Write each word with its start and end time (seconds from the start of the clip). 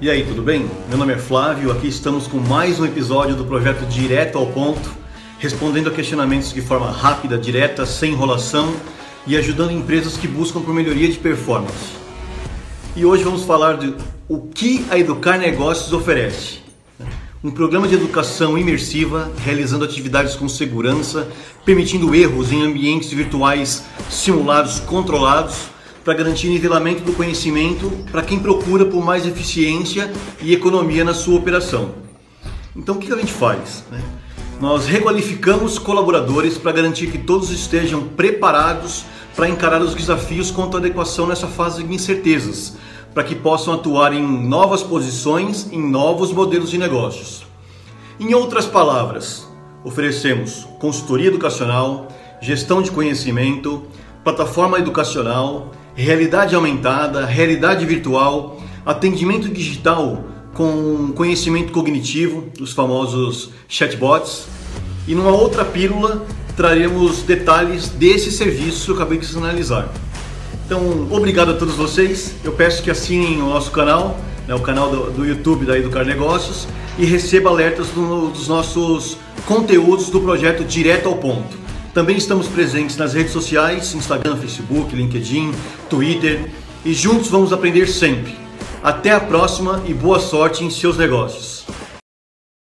E 0.00 0.10
aí, 0.10 0.24
tudo 0.24 0.42
bem? 0.42 0.68
Meu 0.88 0.98
nome 0.98 1.12
é 1.12 1.16
Flávio, 1.16 1.70
aqui 1.70 1.86
estamos 1.86 2.26
com 2.26 2.38
mais 2.38 2.80
um 2.80 2.84
episódio 2.84 3.36
do 3.36 3.44
projeto 3.44 3.86
Direto 3.86 4.36
ao 4.36 4.48
Ponto, 4.48 4.90
respondendo 5.38 5.88
a 5.88 5.92
questionamentos 5.92 6.52
de 6.52 6.60
forma 6.60 6.90
rápida, 6.90 7.38
direta, 7.38 7.86
sem 7.86 8.12
enrolação 8.12 8.74
e 9.24 9.36
ajudando 9.36 9.70
empresas 9.70 10.16
que 10.16 10.26
buscam 10.26 10.60
por 10.60 10.74
melhoria 10.74 11.08
de 11.08 11.16
performance. 11.16 11.92
E 12.96 13.06
hoje 13.06 13.22
vamos 13.22 13.44
falar 13.44 13.76
de 13.76 13.94
o 14.28 14.40
que 14.40 14.84
a 14.90 14.98
Educar 14.98 15.38
Negócios 15.38 15.92
oferece. 15.92 16.58
Um 17.42 17.52
programa 17.52 17.86
de 17.86 17.94
educação 17.94 18.58
imersiva, 18.58 19.30
realizando 19.44 19.84
atividades 19.84 20.34
com 20.34 20.48
segurança, 20.48 21.28
permitindo 21.64 22.12
erros 22.14 22.50
em 22.50 22.62
ambientes 22.62 23.12
virtuais 23.12 23.84
simulados 24.10 24.80
controlados 24.80 25.73
para 26.04 26.14
garantir 26.14 26.48
nivelamento 26.48 27.02
do 27.02 27.14
conhecimento 27.14 27.90
para 28.12 28.22
quem 28.22 28.38
procura 28.38 28.84
por 28.84 29.02
mais 29.02 29.26
eficiência 29.26 30.12
e 30.42 30.52
economia 30.52 31.02
na 31.02 31.14
sua 31.14 31.38
operação. 31.38 31.94
Então, 32.76 32.96
o 32.96 32.98
que 32.98 33.10
a 33.12 33.16
gente 33.16 33.32
faz? 33.32 33.84
Né? 33.90 34.02
Nós 34.60 34.86
requalificamos 34.86 35.78
colaboradores 35.78 36.58
para 36.58 36.72
garantir 36.72 37.10
que 37.10 37.18
todos 37.18 37.50
estejam 37.50 38.02
preparados 38.08 39.04
para 39.34 39.48
encarar 39.48 39.80
os 39.80 39.94
desafios 39.94 40.50
quanto 40.50 40.76
à 40.76 40.80
adequação 40.80 41.26
nessa 41.26 41.46
fase 41.46 41.82
de 41.82 41.92
incertezas, 41.92 42.76
para 43.12 43.24
que 43.24 43.34
possam 43.34 43.74
atuar 43.74 44.12
em 44.12 44.22
novas 44.22 44.82
posições, 44.82 45.68
em 45.72 45.82
novos 45.82 46.32
modelos 46.32 46.70
de 46.70 46.78
negócios. 46.78 47.44
Em 48.20 48.34
outras 48.34 48.66
palavras, 48.66 49.48
oferecemos 49.82 50.68
consultoria 50.78 51.28
educacional, 51.28 52.08
gestão 52.40 52.82
de 52.82 52.90
conhecimento, 52.90 53.84
plataforma 54.22 54.78
educacional, 54.78 55.72
realidade 55.94 56.54
aumentada, 56.54 57.24
realidade 57.24 57.84
virtual, 57.86 58.60
atendimento 58.84 59.48
digital 59.48 60.24
com 60.52 61.12
conhecimento 61.14 61.72
cognitivo, 61.72 62.48
os 62.60 62.72
famosos 62.72 63.50
chatbots. 63.68 64.46
E 65.06 65.14
numa 65.14 65.32
outra 65.32 65.64
pílula 65.64 66.24
traremos 66.56 67.22
detalhes 67.22 67.88
desse 67.88 68.30
serviço 68.30 68.84
que 68.86 68.90
eu 68.92 68.96
acabei 68.96 69.18
de 69.18 69.26
sinalizar. 69.26 69.88
Então, 70.64 71.08
obrigado 71.10 71.50
a 71.50 71.54
todos 71.54 71.74
vocês. 71.74 72.34
Eu 72.42 72.52
peço 72.52 72.82
que 72.82 72.90
assinem 72.90 73.42
o 73.42 73.46
nosso 73.46 73.70
canal, 73.70 74.18
né, 74.48 74.54
o 74.54 74.60
canal 74.60 74.90
do, 74.90 75.10
do, 75.10 75.26
YouTube 75.26 75.66
da 75.66 75.76
Educar 75.76 76.04
Negócios, 76.04 76.66
e 76.98 77.04
receba 77.04 77.50
alertas 77.50 77.88
do, 77.88 78.28
dos 78.28 78.48
nossos 78.48 79.18
conteúdos 79.46 80.08
do 80.08 80.20
projeto 80.20 80.64
Direto 80.64 81.08
ao 81.08 81.16
Ponto. 81.16 81.63
Também 81.94 82.16
estamos 82.16 82.48
presentes 82.48 82.96
nas 82.96 83.14
redes 83.14 83.32
sociais, 83.32 83.94
Instagram, 83.94 84.36
Facebook, 84.36 84.94
LinkedIn, 84.96 85.52
Twitter 85.88 86.50
e 86.84 86.92
juntos 86.92 87.28
vamos 87.28 87.52
aprender 87.52 87.86
sempre. 87.86 88.34
Até 88.82 89.12
a 89.12 89.20
próxima 89.20 89.80
e 89.86 89.94
boa 89.94 90.18
sorte 90.18 90.64
em 90.64 90.70
seus 90.70 90.98
negócios. 90.98 91.63